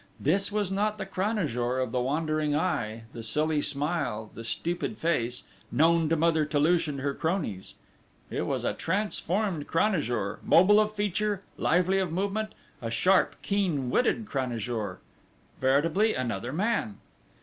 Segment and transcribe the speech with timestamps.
[0.19, 5.43] This was not the Cranajour of the wandering eye, the silly smile, the stupid face,
[5.71, 7.75] known to Mother Toulouche and her cronies;
[8.31, 14.25] it was a transformed Cranajour, mobile of feature, lively of movement, a sharp, keen witted
[14.25, 14.97] Cranajour!
[15.59, 16.97] Veritably another man!